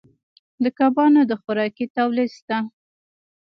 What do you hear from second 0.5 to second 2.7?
د کبانو د خوراکې تولید شته